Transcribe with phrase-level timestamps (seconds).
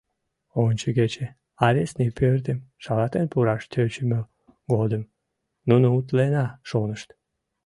[0.63, 1.25] Ончыгече
[1.65, 4.19] арестный пӧртым шалатен пураш тӧчымӧ
[4.73, 5.03] годым
[5.69, 7.09] нуно утлена шонышт.